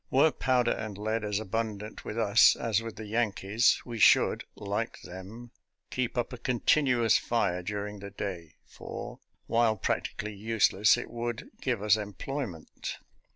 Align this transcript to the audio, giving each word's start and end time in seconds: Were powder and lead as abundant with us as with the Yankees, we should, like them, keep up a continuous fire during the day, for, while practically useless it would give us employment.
Were 0.09 0.31
powder 0.31 0.71
and 0.71 0.97
lead 0.97 1.23
as 1.23 1.39
abundant 1.39 2.03
with 2.03 2.17
us 2.17 2.55
as 2.55 2.81
with 2.81 2.95
the 2.95 3.05
Yankees, 3.05 3.79
we 3.85 3.99
should, 3.99 4.45
like 4.55 4.99
them, 5.03 5.51
keep 5.91 6.17
up 6.17 6.33
a 6.33 6.39
continuous 6.39 7.19
fire 7.19 7.61
during 7.61 7.99
the 7.99 8.09
day, 8.09 8.55
for, 8.65 9.19
while 9.45 9.75
practically 9.77 10.33
useless 10.33 10.97
it 10.97 11.11
would 11.11 11.51
give 11.61 11.83
us 11.83 11.97
employment. 11.97 12.97